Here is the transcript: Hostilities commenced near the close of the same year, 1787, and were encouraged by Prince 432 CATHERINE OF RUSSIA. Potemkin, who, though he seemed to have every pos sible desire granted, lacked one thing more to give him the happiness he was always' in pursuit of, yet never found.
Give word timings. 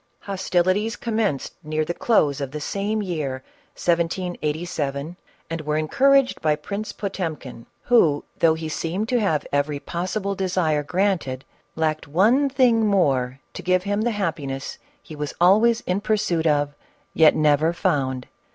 Hostilities 0.21 0.95
commenced 0.95 1.53
near 1.63 1.85
the 1.85 1.93
close 1.93 2.41
of 2.41 2.49
the 2.49 2.59
same 2.59 3.03
year, 3.03 3.43
1787, 3.77 5.15
and 5.47 5.61
were 5.61 5.77
encouraged 5.77 6.41
by 6.41 6.55
Prince 6.55 6.91
432 6.91 7.37
CATHERINE 7.37 7.61
OF 7.61 7.61
RUSSIA. 7.61 7.67
Potemkin, 7.67 7.67
who, 7.83 8.23
though 8.39 8.55
he 8.55 8.67
seemed 8.67 9.07
to 9.09 9.19
have 9.19 9.45
every 9.51 9.79
pos 9.79 10.13
sible 10.13 10.35
desire 10.35 10.81
granted, 10.81 11.45
lacked 11.75 12.07
one 12.07 12.49
thing 12.49 12.87
more 12.87 13.39
to 13.53 13.61
give 13.61 13.83
him 13.83 14.01
the 14.01 14.09
happiness 14.09 14.79
he 15.03 15.15
was 15.15 15.35
always' 15.39 15.81
in 15.81 16.01
pursuit 16.01 16.47
of, 16.47 16.73
yet 17.13 17.35
never 17.35 17.71
found. 17.71 18.27